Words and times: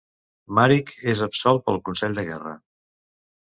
Maryk 0.59 0.93
és 1.13 1.21
absolt 1.27 1.61
pel 1.67 1.79
consell 1.91 2.13
de 2.21 2.25
guerra. 2.31 2.55